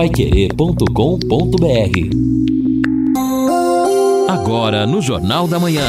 [0.00, 0.86] paiquerê.com.br
[4.30, 5.86] Agora no Jornal da Manhã.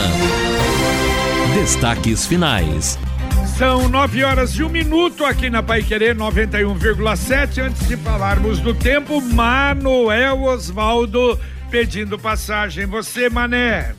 [1.54, 3.00] Destaques finais.
[3.58, 7.64] São nove horas e um minuto aqui na Pai Querer 91,7.
[7.64, 11.40] Antes de falarmos do tempo, Manuel Osvaldo
[11.70, 12.86] pedindo passagem.
[12.88, 13.96] Você, Mané.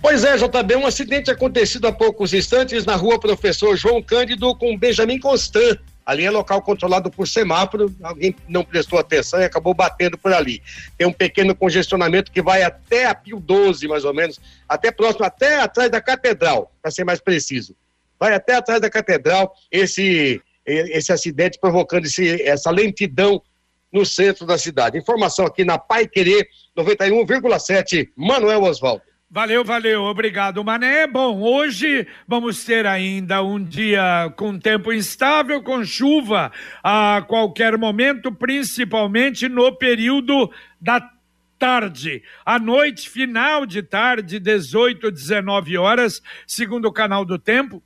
[0.00, 4.78] Pois é, JB, um acidente acontecido há poucos instantes na rua Professor João Cândido com
[4.78, 5.76] Benjamin Constant.
[6.08, 10.62] Ali é local controlado por semáforo, alguém não prestou atenção e acabou batendo por ali.
[10.96, 15.26] Tem um pequeno congestionamento que vai até a Pio 12, mais ou menos, até próximo,
[15.26, 17.76] até atrás da catedral, para ser mais preciso
[18.18, 23.40] vai até atrás da catedral, esse, esse acidente provocando esse, essa lentidão
[23.92, 24.98] no centro da cidade.
[24.98, 29.02] Informação aqui na Pai Querer 91,7, Manuel Oswaldo.
[29.30, 31.06] Valeu, valeu, obrigado, Mané.
[31.06, 36.50] Bom, hoje vamos ter ainda um dia com tempo instável, com chuva
[36.82, 41.10] a qualquer momento, principalmente no período da
[41.58, 42.22] tarde.
[42.42, 47.82] À noite, final de tarde, 18, 19 horas, segundo o canal do tempo,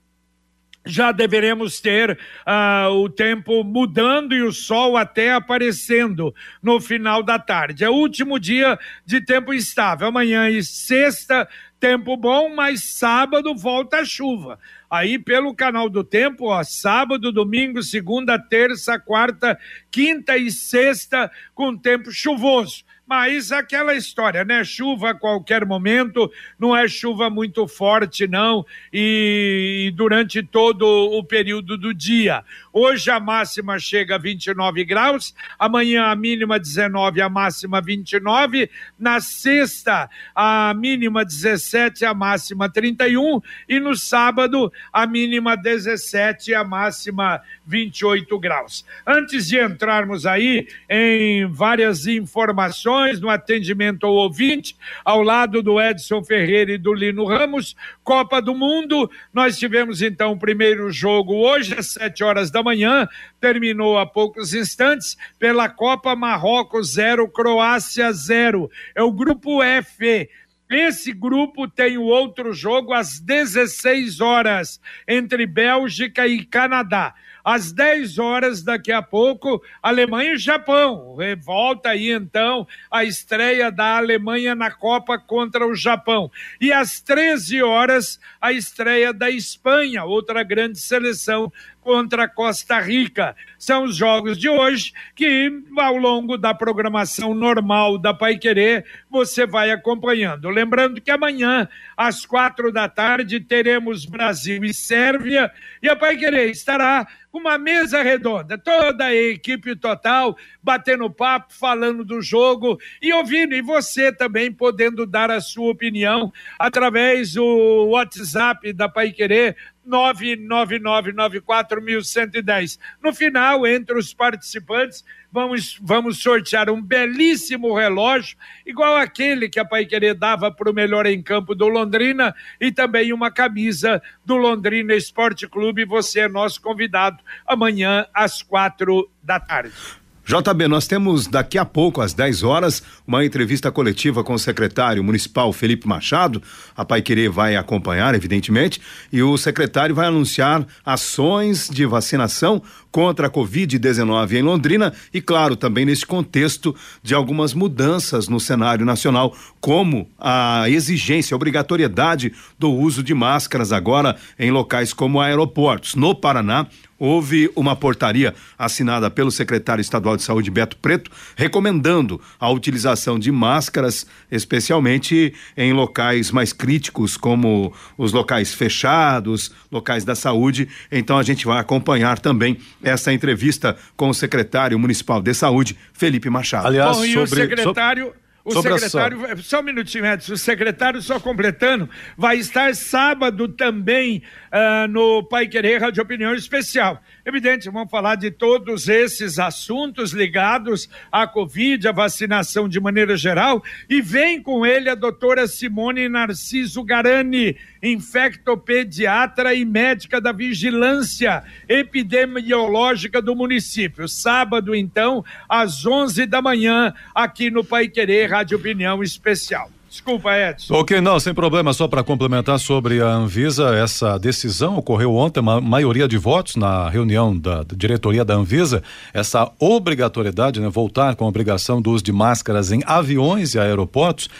[0.84, 7.38] já deveremos ter uh, o tempo mudando e o sol até aparecendo no final da
[7.38, 7.84] tarde.
[7.84, 10.08] É o último dia de tempo instável.
[10.08, 14.58] Amanhã e sexta, tempo bom, mas sábado volta a chuva.
[14.90, 19.58] Aí, pelo canal do tempo, ó, sábado, domingo, segunda, terça, quarta,
[19.90, 24.64] quinta e sexta, com tempo chuvoso mas aquela história, né?
[24.64, 31.76] Chuva a qualquer momento, não é chuva muito forte, não, e durante todo o período
[31.76, 32.42] do dia.
[32.72, 39.20] Hoje a máxima chega a 29 graus, amanhã a mínima 19, a máxima 29, na
[39.20, 47.42] sexta a mínima 17, a máxima 31, e no sábado a mínima 17, a máxima
[47.66, 48.86] 28 graus.
[49.06, 56.22] Antes de entrarmos aí em várias informações, no atendimento ao ouvinte, ao lado do Edson
[56.22, 57.74] Ferreira e do Lino Ramos.
[58.04, 63.08] Copa do Mundo, nós tivemos então o primeiro jogo hoje, às sete horas da manhã,
[63.40, 68.70] terminou há poucos instantes pela Copa Marrocos 0, Croácia 0.
[68.94, 70.28] É o grupo F.
[70.70, 77.14] Esse grupo tem o outro jogo às 16 horas entre Bélgica e Canadá
[77.44, 81.16] às 10 horas daqui a pouco, Alemanha e Japão.
[81.40, 86.30] Volta aí então a estreia da Alemanha na Copa contra o Japão.
[86.60, 93.36] E às 13 horas, a estreia da Espanha, outra grande seleção contra Costa Rica.
[93.58, 99.46] São os jogos de hoje que, ao longo da programação normal da Pai Querer, você
[99.46, 100.48] vai acompanhando.
[100.48, 105.50] Lembrando que amanhã, às quatro da tarde, teremos Brasil e Sérvia,
[105.82, 111.54] e a Pai Querer estará com uma mesa redonda, toda a equipe total batendo papo,
[111.54, 117.86] falando do jogo e ouvindo, e você também podendo dar a sua opinião através do
[117.88, 119.56] WhatsApp da Pai Querer
[119.88, 122.78] 99994110.
[123.02, 129.64] No final, entre os participantes, vamos, vamos sortear um belíssimo relógio, igual aquele que a
[129.64, 134.36] Pai Querer dava para o melhor em campo do Londrina, e também uma camisa do
[134.36, 135.84] Londrina Esporte Clube.
[135.84, 140.01] Você é nosso convidado amanhã às quatro da tarde.
[140.24, 145.02] JB, nós temos daqui a pouco, às 10 horas, uma entrevista coletiva com o secretário
[145.02, 146.40] municipal Felipe Machado.
[146.76, 148.80] A Pai Querer vai acompanhar, evidentemente,
[149.12, 152.62] e o secretário vai anunciar ações de vacinação
[152.92, 158.84] contra a Covid-19 em Londrina e, claro, também nesse contexto de algumas mudanças no cenário
[158.84, 165.94] nacional, como a exigência, a obrigatoriedade do uso de máscaras agora em locais como aeroportos.
[165.94, 166.66] No Paraná,
[167.02, 173.32] houve uma portaria assinada pelo secretário estadual de saúde Beto Preto recomendando a utilização de
[173.32, 180.68] máscaras, especialmente em locais mais críticos como os locais fechados, locais da saúde.
[180.92, 186.30] Então a gente vai acompanhar também essa entrevista com o secretário municipal de saúde, Felipe
[186.30, 186.68] Machado.
[186.68, 188.21] Aliás, Bom, e sobre, o secretário sobre...
[188.44, 194.22] O Sobre secretário, só um minutinho, Edson, o secretário, só completando, vai estar sábado também
[194.52, 197.00] uh, no Pai Querer Rádio Opinião Especial.
[197.24, 203.62] Evidente, vamos falar de todos esses assuntos ligados à Covid, à vacinação de maneira geral,
[203.88, 213.22] e vem com ele a doutora Simone Narciso Garani, infectopediatra e médica da vigilância epidemiológica
[213.22, 214.08] do município.
[214.08, 219.70] Sábado, então, às 11 da manhã, aqui no Pai Querer Rádio Opinião Especial.
[219.92, 220.74] Desculpa, Edson.
[220.74, 221.70] Ok, não, sem problema.
[221.74, 226.88] Só para complementar sobre a Anvisa, essa decisão ocorreu ontem, uma maioria de votos na
[226.88, 232.02] reunião da, da diretoria da Anvisa, essa obrigatoriedade, né, voltar com a obrigação do uso
[232.02, 234.30] de máscaras em aviões e aeroportos.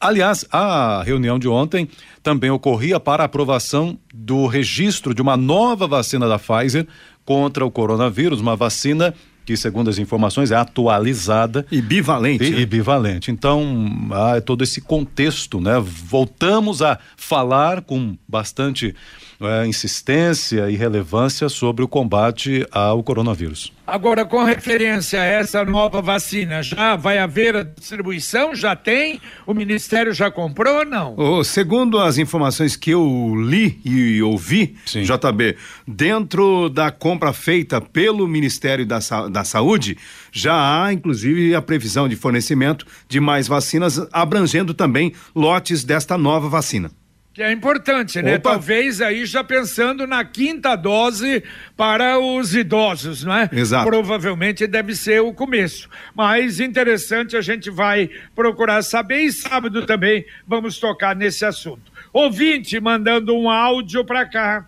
[0.00, 1.88] Aliás, a reunião de ontem
[2.22, 6.86] também ocorria para aprovação do registro de uma nova vacina da Pfizer
[7.24, 9.12] contra o coronavírus, uma vacina
[9.50, 11.66] que, segundo as informações, é atualizada.
[11.72, 12.44] E bivalente.
[12.44, 12.60] E, né?
[12.60, 13.32] e bivalente.
[13.32, 15.72] Então, há é todo esse contexto, né?
[15.80, 18.94] Voltamos a falar com bastante
[19.40, 23.72] é, insistência e relevância sobre o combate ao coronavírus.
[23.86, 28.54] Agora, com referência a essa nova vacina, já vai haver a distribuição?
[28.54, 29.20] Já tem?
[29.46, 31.14] O Ministério já comprou ou não?
[31.16, 35.02] Oh, segundo as informações que eu li e ouvi, Sim.
[35.02, 35.56] JB,
[35.88, 39.00] dentro da compra feita pelo Ministério da,
[39.30, 39.96] da Saúde,
[40.30, 46.48] já há, inclusive, a previsão de fornecimento de mais vacinas, abrangendo também lotes desta nova
[46.48, 46.92] vacina.
[47.32, 48.36] Que é importante, né?
[48.36, 48.50] Opa.
[48.50, 51.44] Talvez aí já pensando na quinta dose
[51.76, 53.48] para os idosos, não é?
[53.52, 53.86] Exato.
[53.86, 55.88] Provavelmente deve ser o começo.
[56.12, 61.92] Mas interessante, a gente vai procurar saber e sábado também vamos tocar nesse assunto.
[62.12, 64.66] Ouvinte mandando um áudio para cá.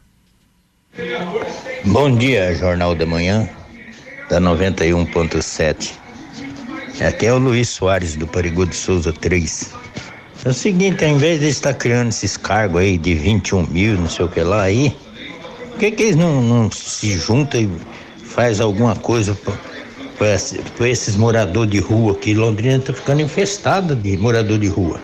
[1.84, 3.48] Bom dia, Jornal da Manhã,
[4.28, 5.94] da 91.7.
[7.04, 9.72] Aqui é o Luiz Soares, do Parigudo Souza 3.
[10.44, 14.08] É o seguinte, ao invés de estar criando esses cargos aí de 21 mil, não
[14.08, 14.92] sei o que lá aí,
[15.70, 17.70] por que, que eles não, não se juntam e
[18.24, 19.38] faz alguma coisa
[20.18, 25.00] para esses moradores de rua que Londrina está ficando infestada de morador de rua.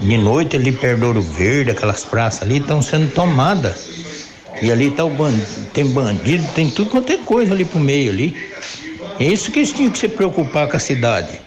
[0.00, 3.90] De noite ali perto do Ouro Verde, aquelas praças ali estão sendo tomadas.
[4.62, 8.10] E ali tá o bandido, tem bandido, tem tudo quanto é coisa ali pro meio
[8.10, 8.34] ali.
[9.20, 11.40] É isso que eles tinham que se preocupar com a cidade.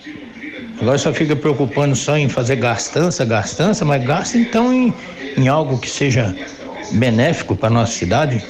[0.82, 4.94] Agora só fica preocupando só em fazer gastança, gastança, mas gasta então em,
[5.38, 6.36] em algo que seja
[6.92, 8.44] benéfico para nossa cidade.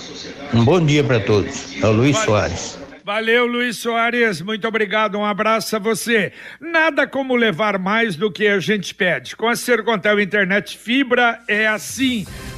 [0.53, 1.75] Um bom dia para todos.
[1.81, 2.79] É o Luiz Soares.
[3.03, 4.39] Valeu, Luiz Soares.
[4.39, 5.17] Muito obrigado.
[5.17, 6.31] Um abraço a você.
[6.61, 9.35] Nada como levar mais do que a gente pede.
[9.35, 12.27] Com a Sercontel Internet Fibra é assim.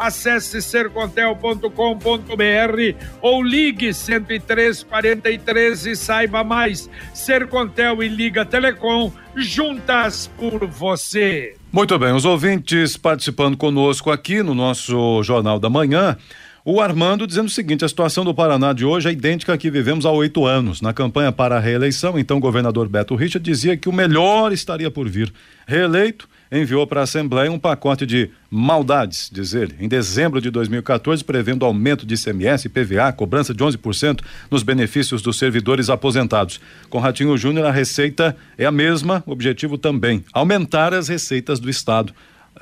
[0.00, 1.68] Acesse sercontel.com.br
[3.20, 6.88] ou ligue 10343 e saiba mais.
[7.12, 11.54] Sercontel e Liga Telecom, juntas por você.
[11.70, 16.16] Muito bem, os ouvintes participando conosco aqui no nosso Jornal da Manhã.
[16.64, 19.70] O Armando dizendo o seguinte: a situação do Paraná de hoje é idêntica à que
[19.70, 20.80] vivemos há oito anos.
[20.80, 24.90] Na campanha para a reeleição, então o governador Beto Richa dizia que o melhor estaria
[24.90, 25.30] por vir.
[25.66, 31.22] Reeleito, enviou para a Assembleia um pacote de maldades, diz ele, em dezembro de 2014,
[31.22, 34.20] prevendo aumento de ICMS, PVA, cobrança de 11%
[34.50, 36.60] nos benefícios dos servidores aposentados.
[36.88, 42.12] Com Ratinho Júnior, a receita é a mesma, objetivo também, aumentar as receitas do Estado,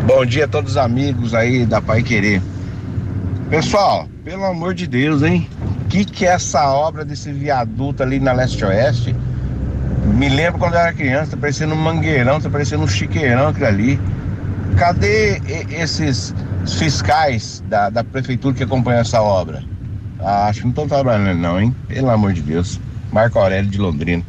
[0.07, 2.41] Bom dia a todos os amigos aí da Pai Querer.
[3.51, 5.49] Pessoal, pelo amor de Deus, hein?
[5.83, 9.15] O que, que é essa obra desse viaduto ali na leste-oeste?
[10.15, 13.67] Me lembro quando eu era criança, tá parecendo um mangueirão, tá parecendo um chiqueirão aquilo
[13.67, 14.01] ali.
[14.79, 15.41] Cadê
[15.71, 16.33] esses
[16.79, 19.65] fiscais da, da prefeitura que acompanham essa obra?
[20.19, 21.75] Ah, acho que não estão trabalhando não, hein?
[21.87, 22.81] Pelo amor de Deus.
[23.11, 24.25] Marco Aurélio de Londrina.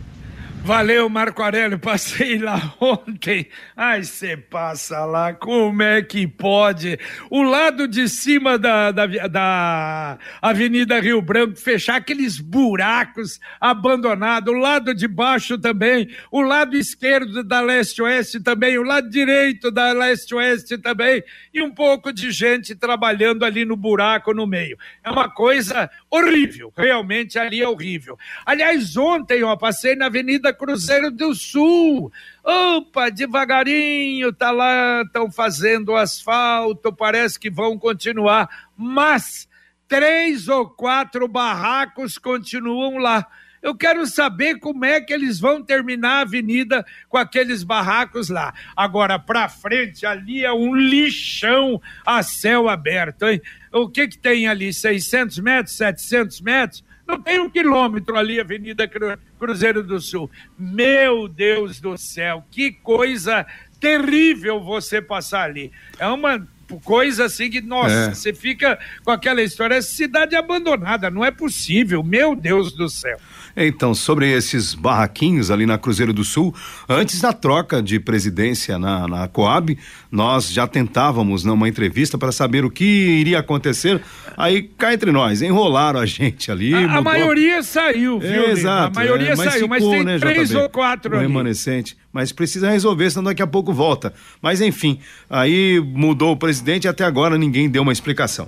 [0.67, 3.47] Valeu, Marco Aurélio, passei lá ontem.
[3.73, 6.99] Ai, você passa lá, como é que pode?
[7.29, 14.57] O lado de cima da, da, da Avenida Rio Branco fechar aqueles buracos abandonados, o
[14.57, 20.77] lado de baixo também, o lado esquerdo da leste-oeste também, o lado direito da leste-oeste
[20.77, 24.77] também, e um pouco de gente trabalhando ali no buraco no meio.
[25.01, 28.17] É uma coisa horrível, realmente ali é horrível.
[28.45, 32.11] Aliás, ontem eu passei na Avenida Cruzeiro do Sul.
[32.43, 39.47] Opa, devagarinho, tá lá, estão fazendo asfalto, parece que vão continuar, mas
[39.87, 43.27] três ou quatro barracos continuam lá.
[43.67, 48.53] Eu quero saber como é que eles vão terminar a avenida com aqueles barracos lá.
[48.73, 53.41] Agora, para frente, ali é um lixão a céu aberto, hein?
[53.73, 54.71] O que que tem ali?
[54.71, 56.81] 600 metros, 700 metros?
[57.05, 58.89] Não tem um quilômetro ali, Avenida
[59.37, 60.31] Cruzeiro do Sul.
[60.57, 63.45] Meu Deus do céu, que coisa
[63.81, 65.73] terrível você passar ali.
[65.99, 66.47] É uma
[66.83, 68.13] coisa assim que, nossa, é.
[68.13, 73.17] você fica com aquela história, cidade abandonada, não é possível, meu Deus do céu.
[73.57, 76.53] Então, sobre esses barraquinhos ali na Cruzeiro do Sul,
[76.87, 79.75] antes da troca de presidência na, na Coab,
[80.11, 83.99] nós já tentávamos numa entrevista para saber o que iria acontecer.
[84.37, 86.71] Aí cá entre nós, enrolaram a gente ali.
[86.71, 88.43] A, a maioria saiu, viu?
[88.43, 88.99] É, exato.
[88.99, 91.25] A maioria é, mas saiu, ficou, mas tem né, três JB, ou quatro ali.
[91.25, 91.97] remanescente.
[92.13, 94.13] Mas precisa resolver, senão daqui a pouco volta.
[94.39, 98.47] Mas enfim, aí mudou o presidente e até agora ninguém deu uma explicação.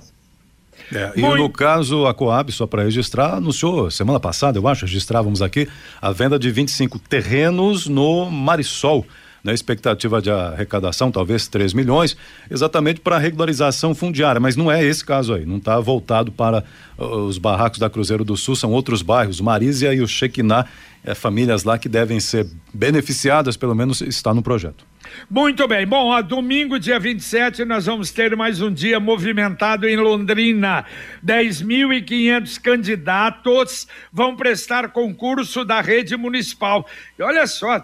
[0.92, 5.40] É, e no caso, a Coab, só para registrar, anunciou semana passada, eu acho, registrávamos
[5.42, 5.68] aqui,
[6.00, 9.06] a venda de 25 terrenos no Marisol
[9.42, 12.16] na expectativa de arrecadação, talvez 3 milhões,
[12.50, 16.62] exatamente para regularização fundiária, mas não é esse caso aí, não está voltado para
[16.98, 20.66] uh, os barracos da Cruzeiro do Sul, são outros bairros, Marísia e o Chequiná,
[21.02, 24.89] é, famílias lá que devem ser beneficiadas, pelo menos está no projeto.
[25.28, 25.86] Muito bem.
[25.86, 30.84] Bom, ó, domingo, dia 27, nós vamos ter mais um dia movimentado em Londrina.
[31.24, 36.86] 10.500 candidatos vão prestar concurso da rede municipal.
[37.18, 37.78] E olha só,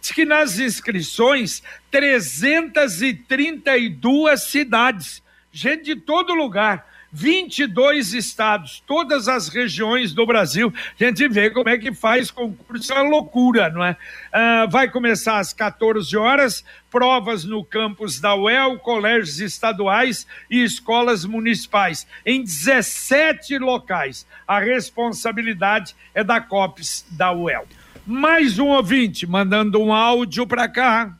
[0.00, 5.22] diz que nas inscrições, 332 cidades.
[5.50, 6.86] Gente de todo lugar.
[7.12, 10.72] 22 estados, todas as regiões do Brasil.
[11.00, 13.96] A gente vê como é que faz concurso, é uma loucura, não é?
[14.32, 21.24] Ah, vai começar às 14 horas, provas no campus da UEL, colégios estaduais e escolas
[21.24, 24.26] municipais, em 17 locais.
[24.46, 27.66] A responsabilidade é da COPS da UEL.
[28.06, 31.14] Mais um ouvinte mandando um áudio para cá.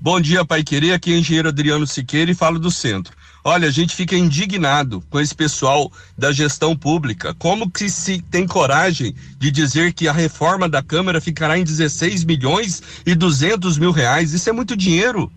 [0.00, 0.92] Bom dia, Pai Querer.
[0.92, 3.16] Aqui é engenheiro Adriano Siqueira e falo do centro.
[3.46, 7.34] Olha, a gente fica indignado com esse pessoal da gestão pública.
[7.34, 12.24] Como que se tem coragem de dizer que a reforma da Câmara ficará em 16
[12.24, 14.32] milhões e 200 mil reais?
[14.32, 15.30] Isso é muito dinheiro.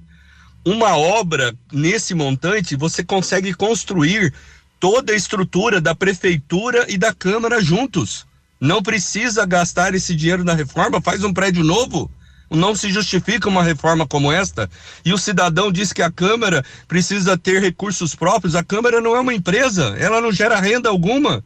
[0.66, 4.34] Uma obra nesse montante, você consegue construir
[4.80, 8.26] toda a estrutura da prefeitura e da Câmara juntos.
[8.58, 12.10] Não precisa gastar esse dinheiro na reforma, faz um prédio novo
[12.50, 14.70] não se justifica uma reforma como esta.
[15.04, 18.56] E o cidadão diz que a Câmara precisa ter recursos próprios.
[18.56, 21.44] A Câmara não é uma empresa, ela não gera renda alguma.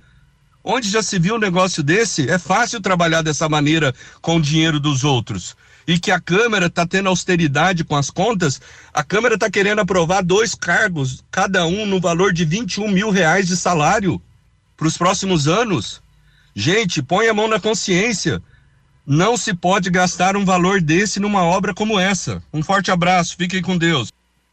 [0.64, 2.30] Onde já se viu um negócio desse?
[2.30, 5.56] É fácil trabalhar dessa maneira com o dinheiro dos outros.
[5.88, 8.62] E que a Câmara está tendo austeridade com as contas,
[8.94, 13.48] a Câmara está querendo aprovar dois cargos, cada um no valor de 21 mil reais
[13.48, 14.22] de salário.
[14.78, 16.02] para os próximos anos.
[16.56, 18.42] Gente, põe a mão na consciência.
[19.06, 22.42] Não se pode gastar um valor desse numa obra como essa.
[22.54, 24.10] Um forte abraço, fiquem com Deus.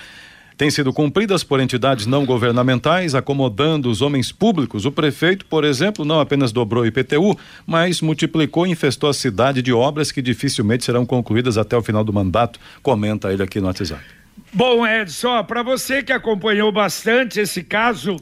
[0.58, 4.84] têm sido cumpridas por entidades não governamentais, acomodando os homens públicos.
[4.84, 9.62] O prefeito, por exemplo, não apenas dobrou o IPTU, mas multiplicou e infestou a cidade
[9.62, 12.60] de obras que dificilmente serão concluídas até o final do mandato.
[12.84, 14.04] Comenta ele aqui no WhatsApp.
[14.52, 18.18] Bom, Edson, para você que acompanhou bastante esse caso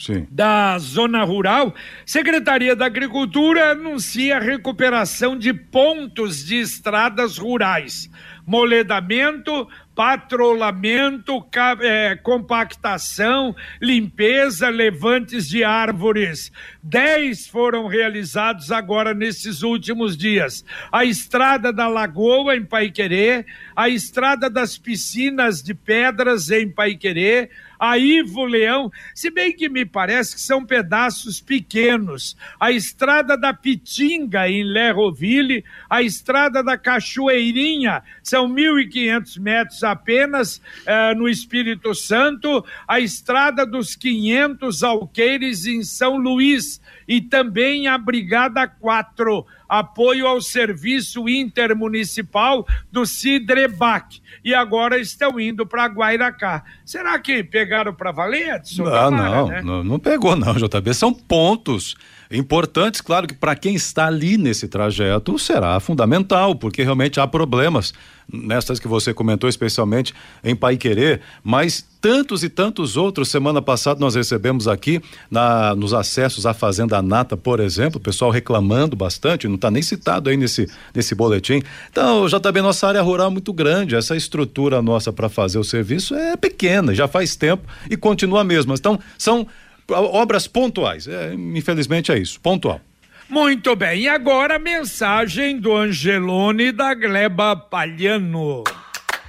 [0.00, 0.26] Sim.
[0.30, 1.74] da zona rural,
[2.06, 8.08] Secretaria da Agricultura anuncia a recuperação de pontos de estradas rurais,
[8.46, 16.50] moledamento, patrulhamento, ca- eh, compactação, limpeza, levantes de árvores.
[16.82, 20.64] Dez foram realizados agora nesses últimos dias.
[20.90, 23.44] A estrada da Lagoa em Paiquerê,
[23.76, 29.86] a estrada das piscinas de pedras em Paiquerê, a Ivo Leão, se bem que me
[29.86, 32.36] parece que são pedaços pequenos.
[32.60, 41.14] A estrada da Pitinga, em Lerroville, a estrada da Cachoeirinha, são 1.500 metros apenas eh,
[41.14, 48.68] no Espírito Santo, a estrada dos 500 alqueires em São Luís e também a Brigada
[48.68, 54.20] 4, apoio ao serviço intermunicipal do Cidrebac.
[54.44, 56.64] E agora estão indo para Guairacá.
[56.84, 58.86] Será que pegaram para valer, Edson?
[58.86, 59.62] Ah, Tomara, não, né?
[59.62, 60.92] não, não pegou não, JB.
[60.92, 61.94] São pontos
[62.30, 67.92] importantes, claro que para quem está ali nesse trajeto será fundamental, porque realmente há problemas
[68.32, 70.14] nessas que você comentou, especialmente
[70.44, 73.28] em Paiquerê, mas tantos e tantos outros.
[73.28, 78.30] Semana passada nós recebemos aqui na, nos acessos à Fazenda Nata, por exemplo, o pessoal
[78.30, 81.60] reclamando bastante, não está nem citado aí nesse, nesse boletim.
[81.90, 86.14] Então, JB, nossa área rural é muito grande, essa estrutura nossa para fazer o serviço
[86.14, 88.74] é pequena, já faz tempo e continua a mesma.
[88.74, 89.46] Então, são
[89.90, 91.06] obras pontuais.
[91.06, 92.80] É, infelizmente é isso, pontual.
[93.28, 98.64] Muito bem, e agora a mensagem do Angelone da Gleba Palhano.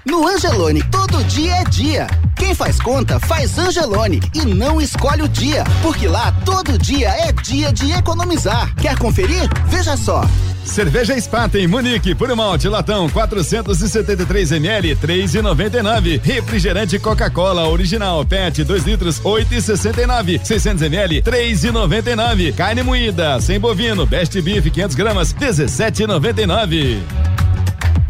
[0.03, 2.07] No Angelone, todo dia é dia.
[2.35, 7.31] Quem faz conta, faz Angelone e não escolhe o dia, porque lá todo dia é
[7.31, 8.73] dia de economizar.
[8.77, 9.47] Quer conferir?
[9.67, 10.23] Veja só.
[10.65, 16.21] Cerveja Spaten em Munique, por malte latão 473 ml 3,99.
[16.21, 20.43] Refrigerante Coca-Cola original PET 2 litros 8,69.
[20.43, 22.53] 600 ml 3,99.
[22.55, 26.99] Carne moída sem bovino Best Beef 500 gramas 17,99.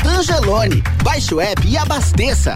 [0.05, 2.55] Angelone, baixe o app e abasteça.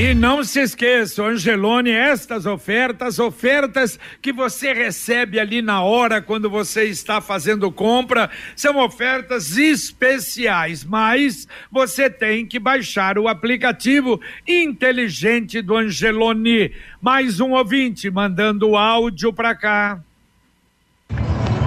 [0.00, 6.48] E não se esqueça, Angelone, estas ofertas, ofertas que você recebe ali na hora quando
[6.48, 15.60] você está fazendo compra, são ofertas especiais, mas você tem que baixar o aplicativo inteligente
[15.60, 16.70] do Angelone.
[17.02, 20.00] Mais um ouvinte mandando áudio para cá.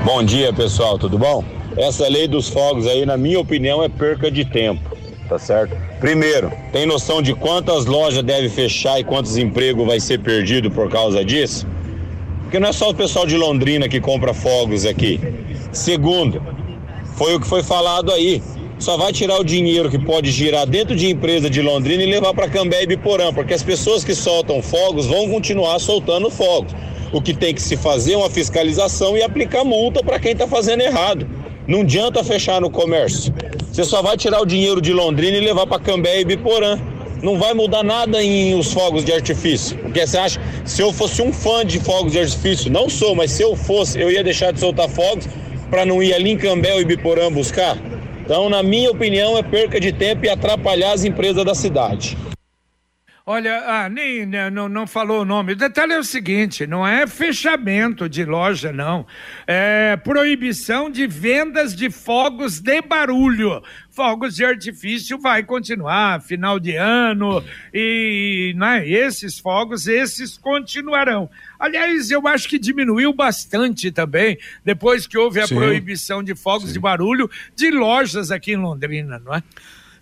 [0.06, 1.44] Bom dia, pessoal, tudo bom?
[1.76, 4.98] Essa lei dos fogos aí, na minha opinião, é perca de tempo,
[5.32, 5.78] tá certo?
[6.02, 10.89] Primeiro, tem noção de quantas lojas deve fechar e quantos empregos vai ser perdido por
[10.89, 11.65] causa disso?
[12.41, 15.22] Porque não é só o pessoal de Londrina que compra fogos aqui.
[15.72, 16.41] Segundo,
[17.15, 18.44] foi o que foi falado aí.
[18.78, 22.34] Só vai tirar o dinheiro que pode girar dentro de empresa de Londrina e levar
[22.34, 26.74] para Cambé e Biporã, porque as pessoas que soltam fogos vão continuar soltando fogos.
[27.13, 30.46] O que tem que se fazer é uma fiscalização e aplicar multa para quem está
[30.46, 31.26] fazendo errado.
[31.67, 33.34] Não adianta fechar no comércio.
[33.71, 36.77] Você só vai tirar o dinheiro de Londrina e levar para Cambé e Biporã.
[37.23, 39.77] Não vai mudar nada em os fogos de artifício.
[39.77, 43.31] Porque você acha, se eu fosse um fã de fogos de artifício, não sou, mas
[43.31, 45.25] se eu fosse, eu ia deixar de soltar fogos
[45.69, 47.77] para não ir ali em Cambé e Biporã buscar?
[48.25, 52.17] Então, na minha opinião, é perca de tempo e atrapalhar as empresas da cidade.
[53.34, 55.54] Olha, ah, nem, né, não, não falou o nome.
[55.54, 59.08] O detalhe é o seguinte: não é fechamento de loja, não.
[59.48, 63.63] É proibição de vendas de fogos de barulho.
[63.89, 67.41] Fogos de artifício vai continuar, final de ano,
[67.74, 71.30] e né, esses fogos, esses continuarão.
[71.58, 75.56] Aliás, eu acho que diminuiu bastante também, depois que houve a Sim.
[75.56, 76.74] proibição de fogos Sim.
[76.74, 79.41] de barulho de lojas aqui em Londrina, não é?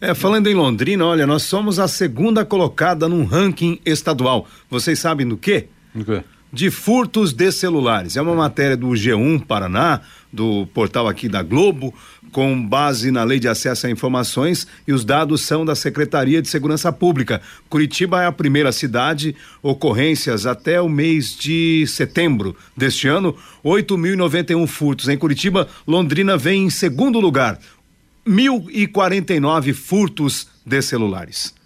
[0.01, 4.47] É, falando em Londrina, olha, nós somos a segunda colocada num ranking estadual.
[4.69, 5.67] Vocês sabem do quê?
[5.93, 6.23] O quê?
[6.51, 8.15] De furtos de celulares.
[8.15, 9.99] É uma matéria do G1 Paraná,
[10.31, 11.93] do portal aqui da Globo,
[12.31, 16.47] com base na Lei de Acesso a Informações e os dados são da Secretaria de
[16.47, 17.41] Segurança Pública.
[17.69, 25.09] Curitiba é a primeira cidade, ocorrências até o mês de setembro deste ano, 8.091 furtos.
[25.09, 27.59] Em Curitiba, Londrina vem em segundo lugar,
[28.29, 31.57] 1.049 furtos de celulares.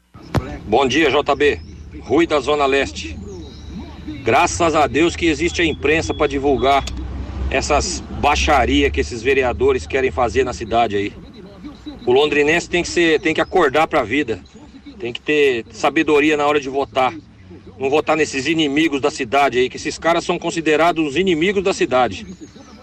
[0.66, 1.60] Bom dia, JB.
[2.00, 3.18] Rui da Zona Leste.
[4.22, 6.84] Graças a Deus que existe a imprensa para divulgar
[7.50, 11.12] essas baixarias que esses vereadores querem fazer na cidade aí.
[12.06, 14.40] O londrinense tem que ser, tem que acordar para a vida.
[14.98, 17.12] Tem que ter sabedoria na hora de votar.
[17.78, 21.74] Não votar nesses inimigos da cidade aí, que esses caras são considerados os inimigos da
[21.74, 22.26] cidade.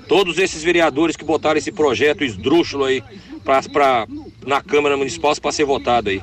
[0.07, 3.03] Todos esses vereadores que botaram esse projeto esdrúxulo aí
[3.43, 4.05] para
[4.45, 6.21] na Câmara Municipal para ser votado aí.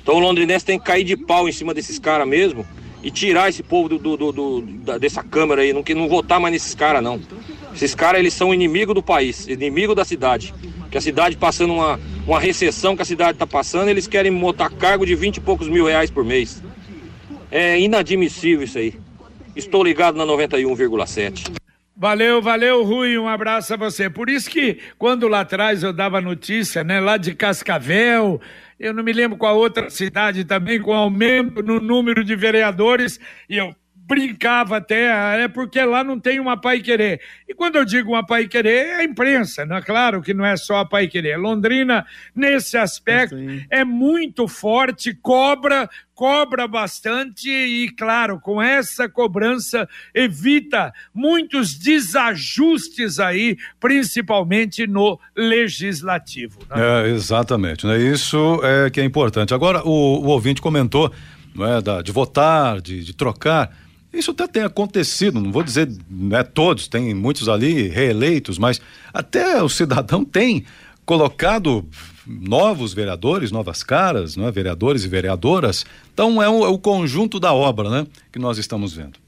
[0.00, 2.64] Então o londrinense tem que cair de pau em cima desses caras mesmo
[3.02, 6.52] e tirar esse povo do, do, do, do dessa Câmara aí, não, não votar mais
[6.52, 7.20] nesses caras não.
[7.74, 10.54] Esses caras eles são inimigo do país, inimigo da cidade.
[10.90, 14.70] Que a cidade passando uma, uma recessão que a cidade está passando, eles querem botar
[14.70, 16.62] cargo de 20 e poucos mil reais por mês.
[17.50, 18.94] É inadmissível isso aí.
[19.54, 21.52] Estou ligado na 91,7.
[21.94, 24.08] Valeu, valeu, Rui, um abraço a você.
[24.08, 28.40] Por isso que quando lá atrás eu dava notícia, né, lá de Cascavel,
[28.80, 33.58] eu não me lembro qual outra cidade também, com aumento no número de vereadores, e
[33.58, 33.74] eu
[34.12, 37.18] brincava até, é porque lá não tem uma pai querer.
[37.48, 40.44] E quando eu digo uma pai querer, é a imprensa, não é claro que não
[40.44, 41.38] é só a pai querer.
[41.38, 42.04] Londrina,
[42.36, 43.34] nesse aspecto,
[43.70, 53.56] é muito forte, cobra, cobra bastante e, claro, com essa cobrança evita muitos desajustes aí,
[53.80, 56.58] principalmente no legislativo.
[56.68, 57.06] Né?
[57.06, 57.98] É, exatamente, né?
[57.98, 59.54] Isso é que é importante.
[59.54, 61.10] Agora, o, o ouvinte comentou
[61.54, 63.74] não é, da, de votar, de, de trocar.
[64.12, 68.80] Isso até tem acontecido, não vou dizer né, todos, tem muitos ali reeleitos, mas
[69.12, 70.64] até o cidadão tem
[71.06, 71.88] colocado
[72.26, 75.86] novos vereadores, novas caras, né, vereadores e vereadoras.
[76.12, 79.18] Então é o, é o conjunto da obra né, que nós estamos vendo.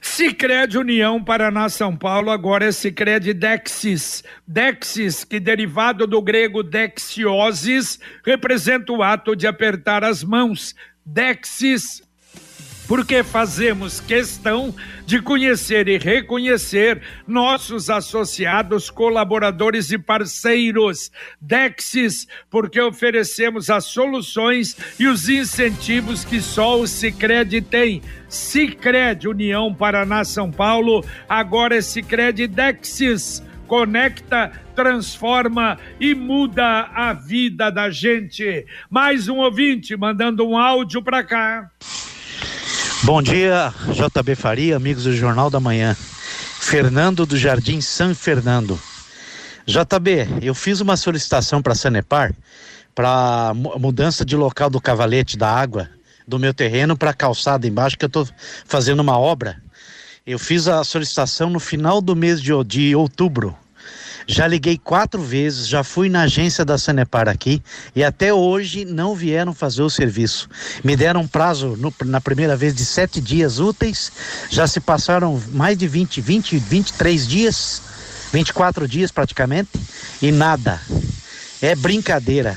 [0.00, 4.24] Sicredi União Paraná São Paulo agora é Sicredi Dexis.
[4.46, 10.74] Dexis, que derivado do grego dexiosis, representa o ato de apertar as mãos.
[11.04, 12.02] Dexis
[12.90, 14.74] porque fazemos questão
[15.06, 21.12] de conhecer e reconhecer nossos associados, colaboradores e parceiros.
[21.40, 28.02] Dexis, porque oferecemos as soluções e os incentivos que só o Sicredi tem.
[28.28, 37.70] Sicredi União Paraná São Paulo, agora é Sicredi Dexis conecta, transforma e muda a vida
[37.70, 38.66] da gente.
[38.90, 41.70] Mais um ouvinte mandando um áudio para cá.
[43.02, 45.96] Bom dia, JB Faria, amigos do Jornal da Manhã.
[46.60, 48.78] Fernando do Jardim São Fernando.
[49.66, 52.34] JB, eu fiz uma solicitação para a Sanepar
[52.94, 55.88] para mudança de local do cavalete da água
[56.28, 58.28] do meu terreno para a calçada embaixo, que eu estou
[58.66, 59.62] fazendo uma obra.
[60.26, 63.56] Eu fiz a solicitação no final do mês de, de outubro.
[64.26, 67.62] Já liguei quatro vezes, já fui na agência da Sanepar aqui
[67.94, 70.48] e até hoje não vieram fazer o serviço.
[70.84, 74.12] Me deram um prazo no, na primeira vez de sete dias úteis,
[74.50, 77.82] já se passaram mais de 20, 20, 23 dias,
[78.32, 79.70] 24 dias praticamente
[80.22, 80.80] e nada.
[81.60, 82.56] É brincadeira.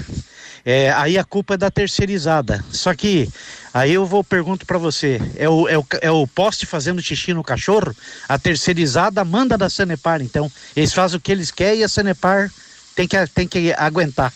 [0.65, 2.63] É, aí a culpa é da terceirizada.
[2.71, 3.29] Só que
[3.73, 7.33] aí eu vou pergunto para você: é o, é, o, é o poste fazendo xixi
[7.33, 7.95] no cachorro?
[8.27, 10.51] A terceirizada manda da Sanepar, então.
[10.75, 12.51] Eles fazem o que eles querem e a Sanepar
[12.95, 14.33] tem que, tem que aguentar.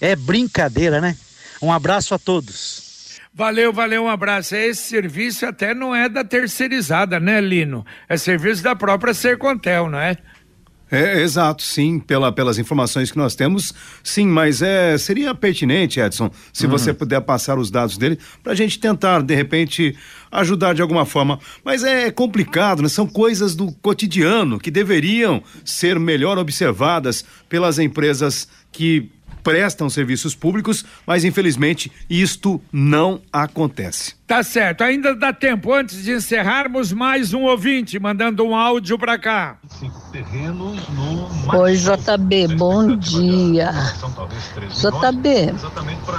[0.00, 1.16] É brincadeira, né?
[1.62, 2.90] Um abraço a todos.
[3.32, 4.56] Valeu, valeu, um abraço.
[4.56, 7.86] Esse serviço até não é da terceirizada, né, Lino?
[8.08, 10.16] É serviço da própria Sercontel, não é?
[10.90, 13.72] É, exato, sim, pela, pelas informações que nós temos,
[14.02, 16.72] sim, mas é, seria pertinente, Edson, se uhum.
[16.72, 19.96] você puder passar os dados dele, para a gente tentar, de repente,
[20.32, 21.38] ajudar de alguma forma.
[21.64, 22.88] Mas é complicado, né?
[22.88, 29.10] São coisas do cotidiano que deveriam ser melhor observadas pelas empresas que
[29.42, 34.14] prestam serviços públicos, mas infelizmente isto não acontece.
[34.26, 39.18] Tá certo, ainda dá tempo antes de encerrarmos mais um ouvinte mandando um áudio para
[39.18, 39.58] cá.
[41.52, 43.72] Oi JB, bom dia.
[44.68, 45.52] JB,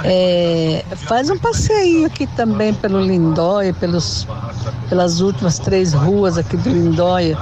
[0.04, 4.26] é, faz um passeio aqui também pelo Lindóia, pelos,
[4.90, 7.38] pelas últimas três ruas aqui do Lindóia,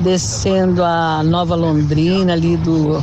[0.00, 3.00] descendo a Nova Londrina ali do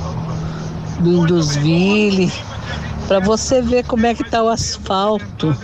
[0.99, 2.31] do Indusville,
[3.07, 5.55] para você ver como é que está o asfalto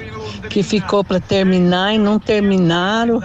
[0.49, 3.21] que ficou para terminar e não terminaram.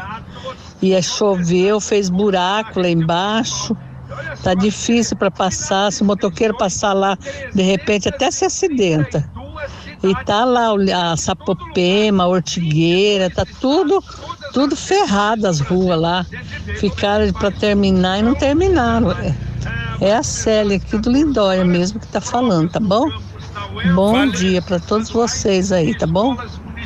[0.80, 3.76] E é choveu, fez buraco lá embaixo.
[4.42, 5.92] Tá difícil para passar.
[5.92, 7.18] Se o motoqueiro passar lá,
[7.54, 9.28] de repente até se acidenta.
[10.02, 14.02] E tá lá a Sapopema, a Ortigueira, tá tudo,
[14.52, 16.26] tudo ferrado as ruas lá.
[16.78, 19.08] Ficaram para terminar e não terminaram.
[20.00, 23.10] É a Célia aqui do Lindóia mesmo que tá falando, tá bom?
[23.94, 26.36] Bom dia para todos vocês aí, tá bom?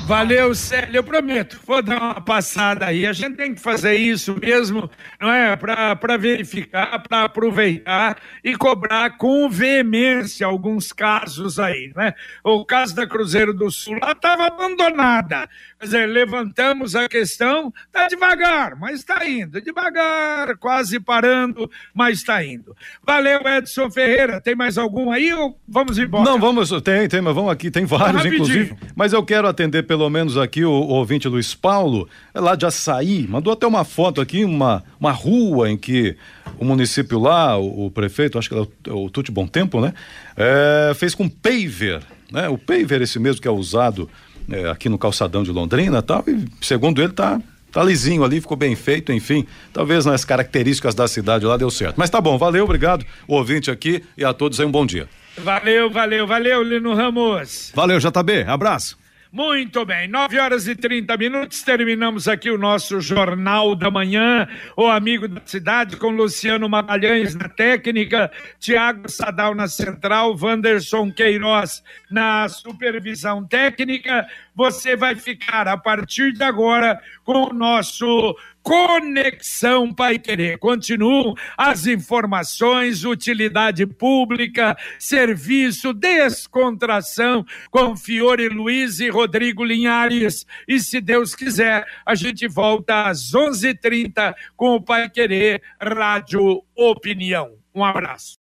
[0.04, 0.96] Valeu, Célio.
[0.96, 3.06] Eu prometo, vou dar uma passada aí.
[3.06, 5.56] A gente tem que fazer isso mesmo, não é?
[5.56, 12.14] Para verificar, para aproveitar e cobrar com veemência alguns casos aí, né?
[12.42, 15.48] O caso da Cruzeiro do Sul lá estava abandonada.
[15.78, 19.60] Quer dizer, levantamos a questão, tá devagar, mas está indo.
[19.60, 22.76] Devagar, quase parando, mas está indo.
[23.04, 24.40] Valeu, Edson Ferreira.
[24.40, 26.24] Tem mais algum aí ou vamos embora?
[26.24, 28.76] Não, vamos, tem, tem, mas vamos aqui, tem vários, inclusive.
[28.94, 32.64] Mas eu quero atender pelo menos aqui o, o ouvinte Luiz Paulo, é lá de
[32.64, 36.16] Açaí, mandou até uma foto aqui, uma, uma rua em que
[36.58, 39.92] o município lá, o, o prefeito, acho que é o, o Tuti Bom Tempo, né?
[40.34, 42.00] É, fez com paver,
[42.30, 42.48] né?
[42.48, 44.08] O paver esse mesmo que é usado
[44.50, 47.38] é, aqui no calçadão de Londrina tal, e segundo ele tá
[47.70, 51.96] tá lisinho ali, ficou bem feito, enfim, talvez nas características da cidade lá deu certo.
[51.98, 55.06] Mas tá bom, valeu, obrigado, o ouvinte aqui e a todos aí um bom dia.
[55.36, 57.72] Valeu, valeu, valeu, Lino Ramos.
[57.74, 59.01] Valeu, JB, abraço.
[59.32, 64.86] Muito bem, 9 horas e 30 minutos, terminamos aqui o nosso Jornal da Manhã, o
[64.86, 72.46] Amigo da Cidade, com Luciano Magalhães na técnica, Tiago Sadal na central, Wanderson Queiroz na
[72.46, 74.28] supervisão técnica.
[74.54, 80.58] Você vai ficar, a partir de agora, com o nosso Conexão Pai Querer.
[80.58, 90.46] Continuam as informações, utilidade pública, serviço, descontração com Fiore Luiz e Rodrigo Linhares.
[90.66, 97.52] E se Deus quiser, a gente volta às 11:30 com o Pai Querer Rádio Opinião.
[97.74, 98.38] Um abraço.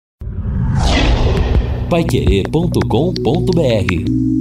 [1.91, 4.34] Paiquerê.com.br